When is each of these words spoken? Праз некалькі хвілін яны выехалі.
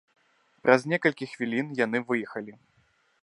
Праз 0.63 0.81
некалькі 0.93 1.29
хвілін 1.33 1.67
яны 1.85 1.97
выехалі. 2.09 2.53